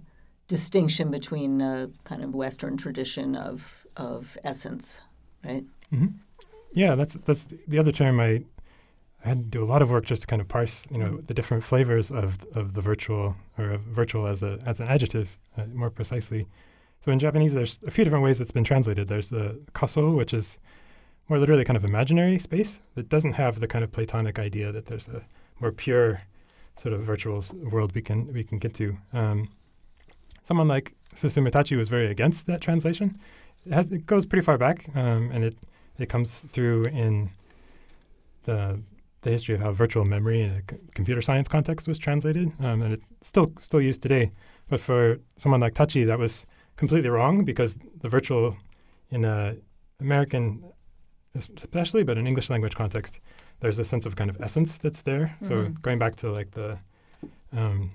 [0.48, 5.02] distinction between a kind of Western tradition of, of essence,
[5.48, 5.66] right?
[5.90, 6.08] hmm
[6.74, 8.44] Yeah, that's that's the other term I,
[9.24, 11.12] I had to do a lot of work just to kind of parse, you know,
[11.12, 11.28] Mhm.
[11.28, 15.28] the different flavors of of the virtual or of virtual as a as an adjective
[15.58, 16.46] uh, more precisely.
[17.02, 19.08] So in Japanese, there's a few different ways it's been translated.
[19.08, 20.58] There's the kaso, which is
[21.30, 24.86] more literally kind of imaginary space that doesn't have the kind of Platonic idea that
[24.86, 25.22] there's a
[25.60, 26.22] more pure
[26.76, 28.96] sort of virtual world we can we can get to.
[29.14, 29.50] Um,
[30.44, 33.18] someone like Susumu Tachi was very against that translation.
[33.68, 35.56] It, has, it goes pretty far back, um, and it
[36.00, 37.30] it comes through in
[38.44, 38.80] the
[39.22, 42.82] the history of how virtual memory in a c- computer science context was translated, um,
[42.82, 44.30] and it's still still used today.
[44.70, 48.56] But for someone like Tachi, that was completely wrong because the virtual
[49.12, 49.56] in a
[50.00, 50.64] American
[51.58, 53.20] especially, but in English language context,
[53.60, 55.36] there's a sense of kind of essence that's there.
[55.42, 55.82] So Mhm.
[55.82, 56.78] going back to like the
[57.52, 57.92] um,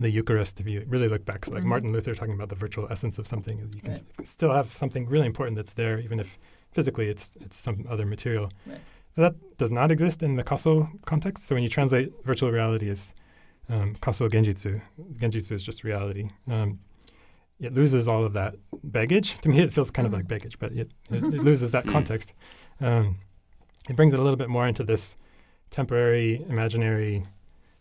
[0.00, 1.66] the Eucharist, if you really look back, so like Mhm.
[1.66, 4.26] Martin Luther talking about the virtual essence of something, you can Right.
[4.26, 6.38] still have something really important that's there, even if
[6.72, 8.48] physically it's it's some other material.
[8.66, 8.80] Right.
[9.16, 11.46] That does not exist in the Kaso context.
[11.46, 13.12] So when you translate virtual reality as
[13.68, 14.80] um, Kaso Genjitsu,
[15.20, 16.28] Genjitsu is just reality.
[16.48, 16.80] Um,
[17.60, 19.38] it loses all of that baggage.
[19.42, 20.16] To me, it feels kind of Mhm.
[20.16, 22.32] like baggage, but it, it, it loses that context.
[22.80, 23.16] Um,
[23.88, 25.16] it brings it a little bit more into this
[25.70, 27.24] temporary, imaginary,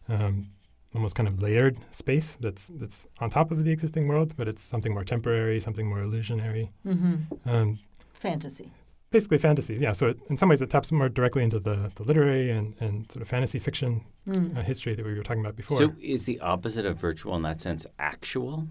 [0.10, 0.48] um,
[0.96, 4.64] almost kind of layered space that's that's on top of the existing world, but it's
[4.64, 6.70] something more temporary, something more illusionary.
[6.84, 7.80] hmm Um,
[8.14, 8.72] Fantasy.
[9.12, 9.94] basically fantasy, yeah.
[9.94, 13.10] So it, in some ways, it taps more directly into the, the literary and, and
[13.12, 14.56] sort of fantasy fiction Mm.
[14.58, 15.78] uh, history that we were talking about before.
[15.78, 18.68] So is the opposite of virtual in that sense actual?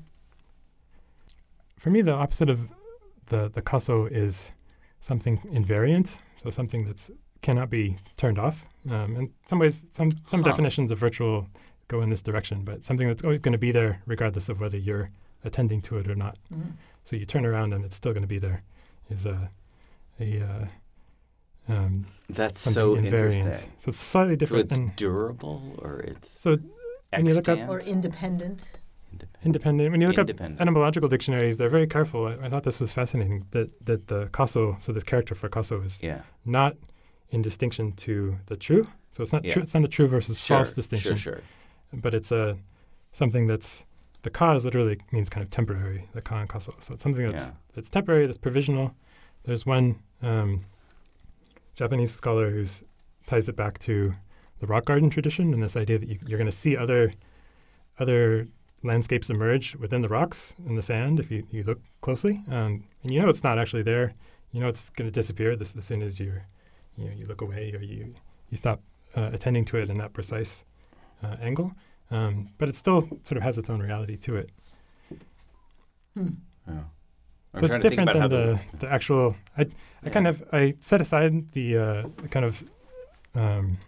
[1.76, 2.68] For me, the opposite of
[3.26, 4.52] the the kaso is
[5.00, 7.11] something invariant, so something that's
[7.42, 8.66] cannot be turned off.
[8.90, 10.50] Um, in some ways, some some Huh.
[10.50, 11.46] definitions of virtual
[11.88, 14.77] go in this direction, but something that's always going to be there regardless of whether
[14.79, 15.11] you're
[15.44, 16.37] attending to it or not.
[16.53, 16.72] Mhm.
[17.05, 18.62] So you turn around and it's still going to be there.
[19.11, 19.51] Is a
[20.20, 20.66] a uh,
[21.72, 23.37] um, That's something so invariant.
[23.37, 23.70] interesting.
[23.79, 24.68] So it's slightly different.
[24.70, 24.90] So different.
[24.90, 26.59] it's and durable or it's So
[27.11, 28.68] when you look up- Or independent.
[29.12, 29.46] Independent.
[29.46, 29.90] independent.
[29.92, 30.61] When you look Independent.
[30.61, 32.27] up etymological dictionaries, they're very careful.
[32.27, 35.81] I, I thought this was fascinating that that the kaso, so this character for kaso
[35.81, 36.20] is Yeah.
[36.44, 36.77] not
[37.31, 38.85] in distinction to the true.
[39.11, 39.53] So it's not Yeah.
[39.55, 39.62] true.
[39.62, 41.16] It's not a true versus Sure, false distinction.
[41.16, 41.42] Sure, sure.
[41.92, 42.57] But it's a
[43.12, 43.85] something that's
[44.22, 46.09] the cause literally means kind of temporary.
[46.12, 46.74] The ka and kaso.
[46.81, 47.51] So it's something that's Yeah.
[47.74, 48.27] that's temporary.
[48.27, 48.94] That's provisional.
[49.44, 50.64] There's one um,
[51.74, 52.64] Japanese scholar who
[53.27, 54.14] ties it back to
[54.61, 57.12] the rock garden tradition and this idea that you, you're going to see other
[57.98, 58.48] other
[58.83, 62.42] landscapes emerge within the rocks in the sand if you, you look closely.
[62.48, 64.12] Um, and you know it's not actually there.
[64.53, 66.33] You know it's going to disappear this, as soon as you
[66.96, 68.14] you know you look away or you
[68.51, 68.81] you stop
[69.16, 70.64] uh, attending to it in that precise
[71.22, 71.72] uh, angle.
[72.11, 74.50] Um, but it still sort of has its own reality to it.
[76.14, 76.28] Hmm.
[76.66, 76.81] Yeah.
[77.54, 79.37] So it's trying to think different than the, the actual.
[79.57, 79.66] I, I
[80.04, 80.11] Yeah.
[80.11, 82.62] kind of I set aside the uh, kind of
[83.35, 83.78] um,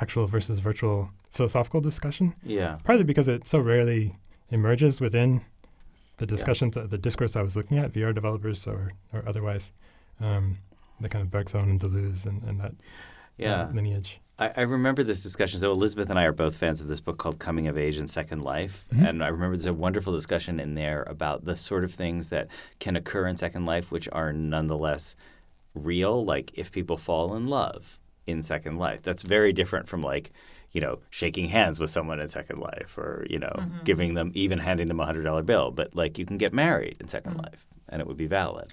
[0.00, 2.78] actual versus virtual philosophical discussion, Yeah.
[2.84, 4.16] partly because it so rarely
[4.50, 5.40] emerges within
[6.18, 9.72] the discussions, the discourse I was looking at, VR developers or or otherwise,
[10.20, 10.58] um,
[11.00, 12.72] the kind of Bergson and Deleuze and, and that
[13.46, 14.20] uh, lineage.
[14.40, 15.60] I, I remember this discussion.
[15.60, 18.08] So Elizabeth and I are both fans of this book called Coming of Age and
[18.10, 19.08] Second Life, Mhm.
[19.08, 22.48] and I remember there's a wonderful discussion in there about the sort of things that
[22.78, 25.14] can occur in Second Life, which are nonetheless
[25.74, 26.24] real.
[26.24, 30.30] Like if people fall in love in Second Life, that's very different from like
[30.72, 33.84] you know shaking hands with someone in Second Life, or you know Mhm.
[33.84, 35.70] giving them even handing them a hundred dollar bill.
[35.70, 37.42] But like you can get married in 2nd Mhm.
[37.42, 38.72] Life, and it would be valid.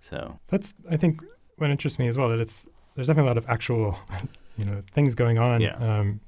[0.00, 1.22] So That's I think
[1.56, 3.98] what interests me as well that it's there's definitely a lot of actual
[4.58, 5.60] you know things going on.
[5.62, 5.76] Yeah.
[5.76, 6.20] Um,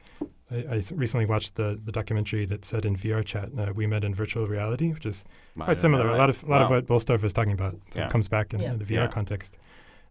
[0.51, 3.87] I, I s- recently watched the the documentary that said in VR chat uh, we
[3.87, 5.25] met in virtual reality, which is
[5.61, 6.05] I quite similar.
[6.05, 6.15] know.
[6.15, 8.07] A lot of a lot of what Boellstorff was talking about sort Yeah.
[8.07, 8.73] of comes back in, Yeah.
[8.73, 9.07] in the VR Yeah.
[9.09, 9.59] context.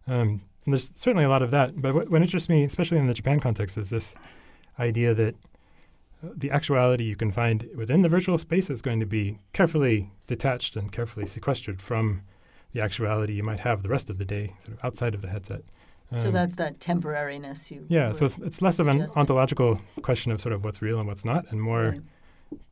[0.06, 1.80] Um, and there's certainly a lot of that.
[1.80, 4.14] But what, what interests me, especially in the Japan context, is this
[4.78, 5.34] idea that
[6.22, 10.10] uh, the actuality you can find within the virtual space is going to be carefully
[10.26, 12.22] detached and carefully sequestered from
[12.72, 15.28] the actuality you might have the rest of the day, sort of outside of the
[15.28, 15.62] headset.
[16.18, 17.86] So Um, that's that temporariness you.
[17.88, 21.06] yeah, so it's it's less of an ontological question of sort of what's real and
[21.08, 22.00] what's not, and more Right.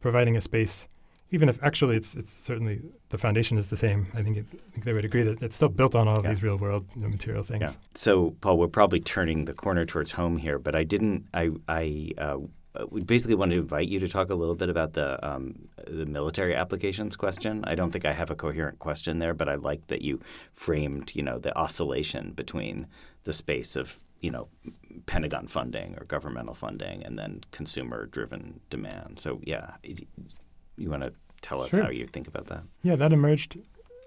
[0.00, 0.88] providing a space,
[1.30, 4.06] even if actually it's it's certainly the foundation is the same.
[4.14, 6.24] I think, it, I think they would agree that it's still built on all of
[6.24, 6.30] Yeah.
[6.32, 7.60] these real world you know, material things.
[7.62, 7.70] Yeah.
[7.94, 11.26] So, Paul, we're probably turning the corner towards home here, but I didn't.
[11.32, 12.38] I I uh,
[12.90, 16.06] we basically wanted to invite you to talk a little bit about the um, the
[16.06, 17.64] military applications question.
[17.64, 20.20] I don't think I have a coherent question there, but I like that you
[20.52, 22.86] framed, you know, the oscillation between
[23.28, 23.86] the space of
[24.20, 24.48] you know
[25.06, 29.18] Pentagon funding or governmental funding and then consumer-driven demand.
[29.24, 29.66] So, yeah,
[30.82, 31.12] you want to
[31.42, 31.84] tell us Sure.
[31.84, 32.62] how you think about that?
[32.82, 33.58] Yeah, that emerged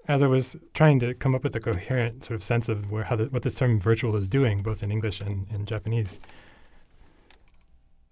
[0.08, 3.04] as I was trying to come up with a coherent sort of sense of where
[3.04, 6.18] how the, what this term virtual is doing, both in English and in Japanese.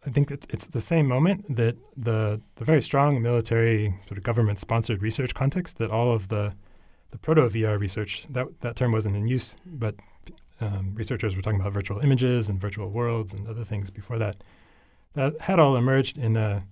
[0.07, 1.75] I think it's, it's the same moment that
[2.09, 6.45] the the very strong military sort of government sponsored research context that all of the
[7.13, 9.95] the proto VR research that that term wasn't in use, but
[10.61, 14.43] um, researchers were talking about virtual images and virtual worlds and other things before that.
[15.15, 16.65] That had all emerged in a,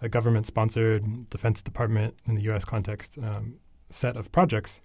[0.00, 2.64] a government sponsored Defense Department in the U.S.
[2.64, 3.56] context um,
[3.90, 4.80] set of projects.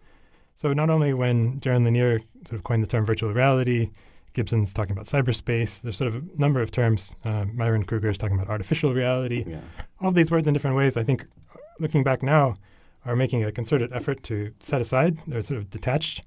[0.55, 3.91] So not only when Jaron Lanier sort of coined the term virtual reality,
[4.33, 5.81] Gibson's talking about cyberspace.
[5.81, 7.15] There's sort of a number of terms.
[7.25, 9.43] Um, Myron Krueger is talking about artificial reality.
[9.47, 9.59] Yeah.
[10.01, 11.25] All of these words in different ways, I think,
[11.79, 12.55] looking back now,
[13.05, 15.17] are making a concerted effort to set aside.
[15.27, 16.23] They're sort of detached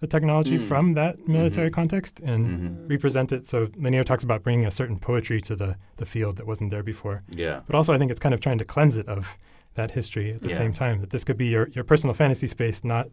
[0.00, 0.62] the technology Mm.
[0.68, 1.74] from that military Mhm.
[1.74, 2.90] context and Mhm.
[2.90, 3.46] represent it.
[3.46, 6.82] So Lanier talks about bringing a certain poetry to the, the field that wasn't there
[6.82, 7.22] before.
[7.36, 7.60] Yeah.
[7.66, 9.36] But also, I think it's kind of trying to cleanse it of
[9.74, 10.56] that history at the Yeah.
[10.56, 11.00] same time.
[11.00, 13.08] That this could be your, your personal fantasy space, not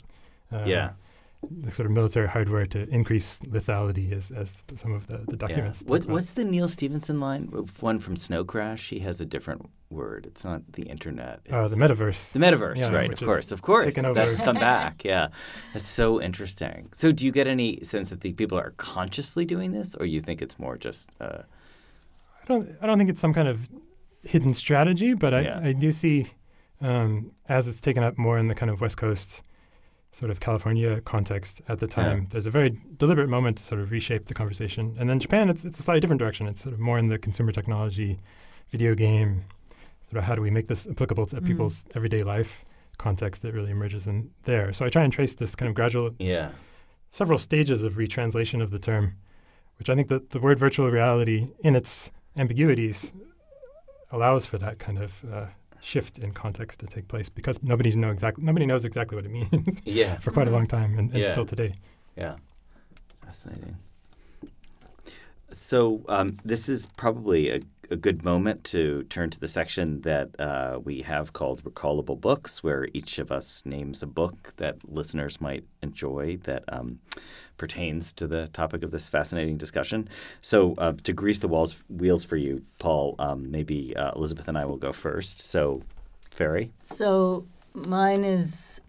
[0.52, 0.92] uh, Yeah.
[1.50, 5.82] The sort of military hardware to increase lethality, as, as some of the, the documents.
[5.82, 7.44] talk What, what's the Neal Stephenson line?
[7.80, 8.90] One from Snow Crash.
[8.90, 10.26] He has a different word.
[10.26, 11.42] It's not the internet.
[11.52, 12.34] uh, the metaverse?
[12.34, 13.14] the metaverse, Yeah, right?
[13.14, 13.86] Of course, of course.
[13.86, 14.16] taken over.
[14.20, 15.06] That's come back.
[15.06, 15.28] Yeah,
[15.74, 16.90] that's so interesting.
[16.94, 20.20] So, do you get any sense that the people are consciously doing this, or you
[20.20, 21.10] think it's more just?
[21.22, 21.44] Uh,
[22.44, 22.76] I don't.
[22.82, 23.70] I don't think it's some kind of
[24.24, 25.60] hidden strategy, but I, Yeah.
[25.64, 26.26] I do see
[26.82, 29.44] um, as it's taken up more in the kind of West Coast,
[30.12, 32.28] sort of California context at the time.
[32.32, 35.64] There's a very deliberate moment to sort of reshape the conversation, and then Japan, it's
[35.66, 36.48] it's a slightly different direction.
[36.48, 38.18] It's sort of more in the consumer technology,
[38.70, 39.44] video game,
[40.10, 41.46] sort of how do we make this applicable to Mm.
[41.46, 42.64] people's everyday life
[42.98, 44.74] context that really emerges in there.
[44.74, 46.50] So I try and trace this kind of gradual yeah.
[47.10, 49.14] several stages of retranslation of the term,
[49.78, 53.14] which I think that the word virtual reality, in its ambiguities,
[54.12, 55.46] allows for that kind of uh,
[55.82, 59.32] shift in context to take place because nobody know exactly nobody knows exactly what it
[59.52, 60.18] means Yeah.
[60.18, 61.32] for quite a long time and, and Yeah.
[61.32, 61.76] still today.
[62.18, 62.36] Yeah.
[63.26, 63.78] Fascinating.
[65.52, 70.30] So um, this is probably a, a good moment to turn to the section that
[70.40, 75.40] uh, we have called Recallable Books, where each of us names a book that listeners
[75.40, 77.00] might enjoy that um,
[77.58, 80.08] pertains to the topic of this fascinating discussion.
[80.42, 84.58] So uh, to grease the walls, wheels for you, Paul, um, maybe uh, Elizabeth and
[84.58, 85.40] I will go first.
[85.40, 85.84] So,
[86.32, 86.72] Ferry?
[86.84, 88.82] So mine is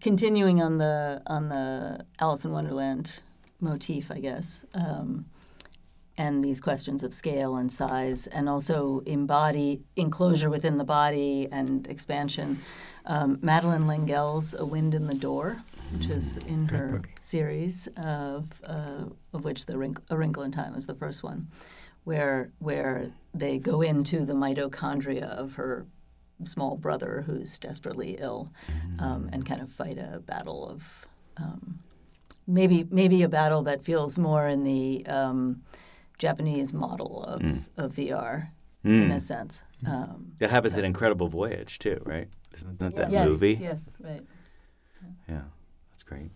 [0.00, 3.20] continuing on the on the Alice in Wonderland
[3.60, 5.26] motif, I guess, um,
[6.16, 11.86] and these questions of scale and size, and also embody enclosure within the body and
[11.88, 12.60] expansion.
[13.06, 17.08] Um, Madeleine L'Engle's "A Wind in the Door," which is in Great her book.
[17.18, 21.48] series of uh, of which the Wrink- "A Wrinkle in Time" is the first one,
[22.04, 25.86] where where they go into the mitochondria of her
[26.44, 28.50] small brother who's desperately ill,
[28.98, 31.80] um, and kind of fight a battle of um,
[32.46, 35.62] maybe maybe a battle that feels more in the um,
[36.18, 37.42] Japanese model of,
[37.76, 38.48] of VR
[38.84, 39.62] in a sense.
[39.86, 42.28] Um, That happens in Incredible Voyage, too, right?
[42.54, 43.58] Isn't that that yes, movie?
[43.60, 44.22] Yes, right.
[45.28, 45.42] Yeah,
[45.90, 46.30] that's great.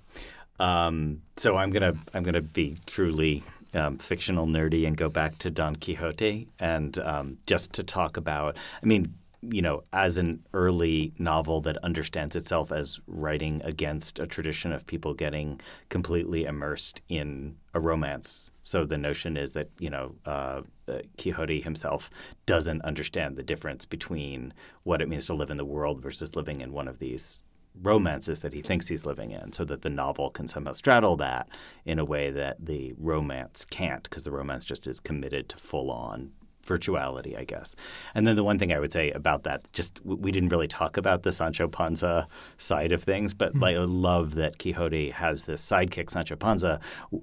[0.58, 5.50] Um, so I'm gonna I'm gonna be truly um, fictional nerdy and go back to
[5.50, 8.56] Don Quixote and um, just to talk about.
[8.82, 14.27] I mean, you know, as an early novel that understands itself as writing against a
[14.27, 18.51] tradition of people getting completely immersed in a romance.
[18.62, 22.11] So the notion is that you know uh, uh, Quixote himself
[22.46, 26.61] doesn't understand the difference between what it means to live in the world versus living
[26.61, 27.42] in one of these
[27.81, 31.48] romances that he thinks he's living in, so that the novel can somehow straddle that
[31.85, 35.90] in a way that the romance can't, because the romance just is committed to full
[35.90, 36.33] on
[36.68, 37.74] virtuality, I guess.
[38.14, 40.96] And then the one thing I would say about that, just we didn't really talk
[40.96, 45.66] about the Sancho Panza side of things, but like I love that Quixote has this
[45.66, 46.81] sidekick Sancho Panza,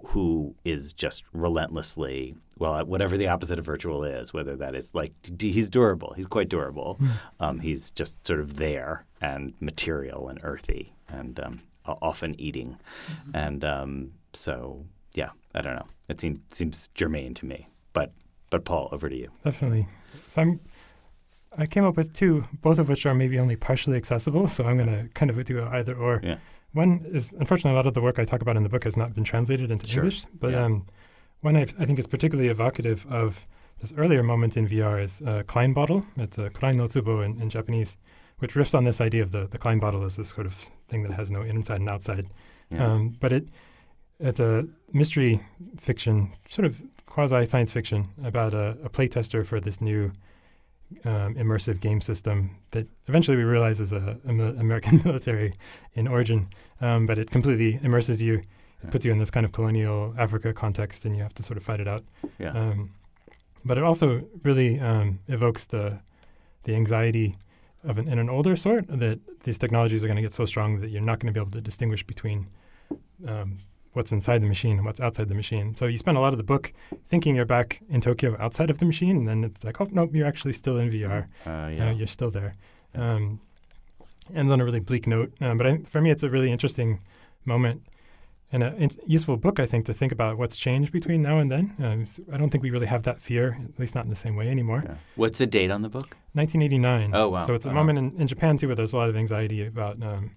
[0.08, 5.12] who is just relentlessly well, whatever the opposite of virtual is, whether that is like
[5.40, 6.98] he's durable, he's quite durable.
[7.40, 12.78] Um, he's just sort of there and material and earthy and um, often eating,
[13.34, 15.88] and um, so yeah, I don't know.
[16.08, 18.12] It seems seems germane to me, but
[18.50, 19.30] but Paul, over to you.
[19.44, 19.88] Definitely.
[20.28, 20.60] So I'm.
[21.58, 24.46] I came up with two, both of which are maybe only partially accessible.
[24.48, 26.20] So I'm going to kind of do either or.
[26.24, 26.38] Yeah.
[26.74, 28.98] One is unfortunately a lot of the work I talk about in the book has
[28.98, 30.04] not been translated into Sure.
[30.04, 30.66] English, but Yeah.
[30.66, 30.86] um,
[31.40, 33.48] one I, I think is particularly evocative of
[33.80, 36.06] this earlier moment in VR is uh, Klein bottle.
[36.18, 37.96] It's a Klein no tsubo in, in Japanese,
[38.40, 40.54] which riffs on this idea of the, the Klein bottle as this sort of
[40.90, 42.26] thing that has no inside and outside.
[42.70, 42.86] Yeah.
[42.86, 43.48] Um, but it
[44.20, 45.40] it's a mystery
[45.78, 46.84] fiction, sort of
[47.16, 50.12] quasi science fiction about a, a playtester for this new
[51.06, 52.38] um, immersive game system
[52.72, 55.54] that eventually we realize is a, a mil- American military
[55.94, 56.48] in origin,
[56.82, 58.42] um, but it completely immerses you,
[58.84, 58.90] Yeah.
[58.92, 61.64] puts you in this kind of colonial Africa context, and you have to sort of
[61.64, 62.04] fight it out.
[62.40, 62.52] yeah.
[62.60, 62.92] Um,
[63.68, 64.08] but it also
[64.44, 65.86] really um, evokes the
[66.64, 67.34] the anxiety
[67.90, 70.82] of an in an older sort that these technologies are going to get so strong
[70.82, 72.46] that you're not going to be able to distinguish between
[73.28, 73.58] um,
[73.96, 75.76] what's inside the machine and what's outside the machine.
[75.76, 76.74] So you spend a lot of the book
[77.08, 80.12] thinking you're back in Tokyo outside of the machine, and then it's like, oh nope,
[80.14, 81.28] you're actually still in VR.
[81.46, 81.92] Uh, Uh, yeah.
[81.92, 82.56] you're still there.
[82.94, 83.40] Um,
[84.34, 87.00] ends on a really bleak note, um, but I, for me, it's a really interesting
[87.46, 87.82] moment
[88.52, 91.52] and a in- useful book, I think, to think about what's changed between now and
[91.52, 91.74] then.
[91.80, 94.16] Um, s- I don't think we really have that fear, at least not in the
[94.16, 94.84] same way anymore.
[94.86, 94.96] Yeah.
[95.16, 96.16] What's the date on the book?
[96.34, 97.12] 1989.
[97.14, 97.42] Oh, wow.
[97.42, 97.76] So it's a Uh-huh.
[97.84, 100.32] moment in, in Japan too where there's a lot of anxiety about um,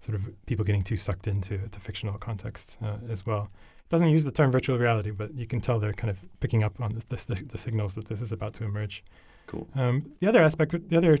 [0.00, 3.50] sort of people getting too sucked into to fictional context uh, as well.
[3.78, 6.62] It doesn't use the term virtual reality, but you can tell they're kind of picking
[6.62, 9.04] up on the, the, the signals that this is about to emerge.
[9.46, 9.68] Cool.
[9.74, 11.18] Um, the other aspect, the other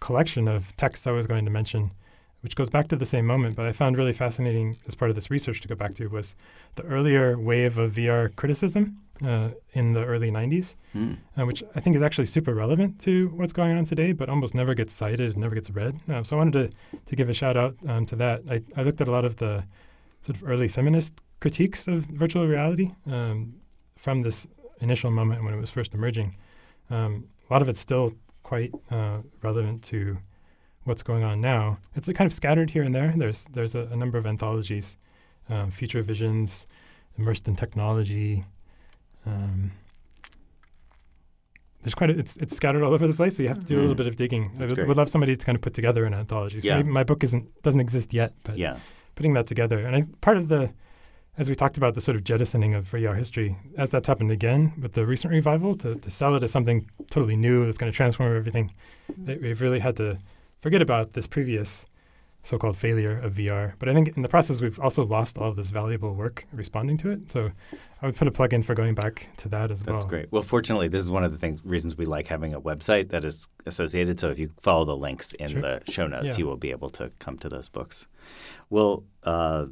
[0.00, 1.92] collection of texts I was going to mention,
[2.42, 5.14] which goes back to the same moment, but I found really fascinating as part of
[5.14, 6.34] this research to go back to, was
[6.74, 11.12] the earlier wave of VR criticism uh, in the early 90s, Hmm.
[11.38, 14.54] uh, which I think is actually super relevant to what's going on today, but almost
[14.54, 15.94] never gets cited, never gets read.
[16.08, 18.42] Uh, so I wanted to, to give a shout out um, to that.
[18.50, 19.64] I, I looked at a lot of the
[20.26, 23.54] sort of early feminist critiques of virtual reality um,
[23.96, 24.46] from this
[24.80, 26.34] initial moment when it was first emerging.
[26.90, 28.12] Um, a lot of it's still
[28.42, 30.18] quite uh, relevant to
[30.84, 31.78] what's going on now.
[31.94, 33.12] It's kind of scattered here and there.
[33.16, 34.96] There's there's a, a number of anthologies,
[35.48, 36.66] um, future visions,
[37.18, 38.44] immersed in technology.
[39.26, 39.72] Um,
[41.82, 43.36] there's quite a, it's it's scattered all over the place.
[43.36, 43.98] So you have to do a little Mhm.
[43.98, 44.50] bit of digging.
[44.60, 46.60] I That's would, love somebody to kind of put together an anthology.
[46.60, 46.76] So Yeah.
[46.76, 48.78] maybe my book isn't doesn't exist yet, but Yeah.
[49.16, 49.78] putting that together.
[49.84, 50.72] And I, part of the,
[51.36, 54.72] as we talked about the sort of jettisoning of VR history, as that's happened again
[54.80, 57.96] with the recent revival, to, to sell it as something totally new that's going to
[57.96, 58.70] transform everything,
[59.18, 60.18] they, we've really had to
[60.62, 61.84] forget about this previous
[62.44, 63.74] so-called failure of VR.
[63.78, 66.96] But I think in the process, we've also lost all of this valuable work responding
[66.98, 67.30] to it.
[67.30, 67.50] So
[68.00, 69.96] I would put a plug in for going back to that as well.
[69.96, 70.32] That's great.
[70.32, 73.24] Well, fortunately, this is one of the things reasons we like having a website that
[73.24, 74.18] is associated.
[74.18, 75.60] So if you follow the links in Sure.
[75.60, 76.36] the show notes, Yeah.
[76.38, 78.08] you will be able to come to those books.
[78.70, 79.66] Well, uh,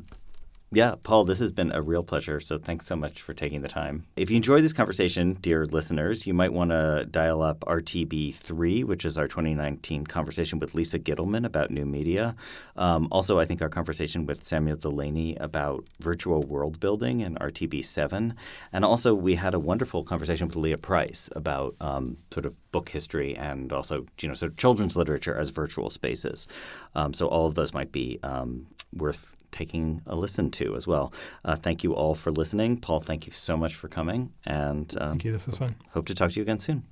[0.72, 2.38] yeah, Paul, this has been a real pleasure.
[2.38, 4.06] So thanks so much for taking the time.
[4.14, 9.04] If you enjoyed this conversation, dear listeners, you might want to dial up RTB3, which
[9.04, 12.36] is our 2019 conversation with Lisa Gitelman about new media.
[12.76, 18.34] Um, also, I think our conversation with Samuel Delany about virtual world building in RTB7.
[18.72, 22.90] And also, we had a wonderful conversation with Leah Price about um, sort of book
[22.90, 26.46] history and also, you know, sort of children's literature as virtual spaces.
[26.94, 31.12] Um, so all of those might be um, worth taking a listen to as well.
[31.44, 32.78] Uh, thank you all for listening.
[32.78, 34.32] Paul, thank you so much for coming.
[34.44, 35.32] And um, Thank you.
[35.32, 35.76] This was fun.
[35.92, 36.84] Hope to talk to you again soon.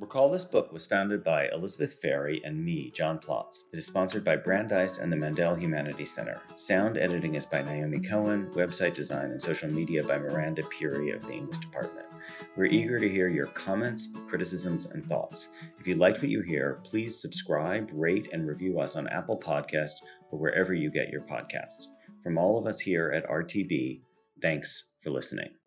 [0.00, 3.64] Recall This Book was founded by Elizabeth Ferry and me, John Plotz.
[3.72, 6.40] It is sponsored by Brandeis and the Mandel Humanities Center.
[6.54, 11.26] Sound editing is by Naomi Cohen, website design and social media by Miranda Puri of
[11.26, 12.07] the English Department.
[12.58, 15.50] We're eager to hear your comments, criticisms, and thoughts.
[15.78, 19.92] If you liked what you hear, please subscribe, rate, and review us on Apple Podcast
[20.32, 21.86] or wherever you get your podcasts.
[22.20, 24.00] From all of us here at RTB,
[24.42, 25.57] thanks for listening.